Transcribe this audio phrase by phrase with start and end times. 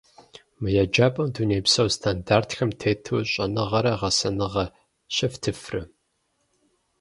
[0.59, 4.65] Мы еджапӏэм дунейпсо стандартхэм тету щӏэныгъэрэ гъэсэныгъэ
[5.15, 5.81] щефтыфрэ?